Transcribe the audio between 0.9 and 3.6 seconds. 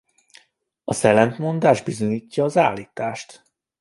ellentmondás bizonyítja az állítást.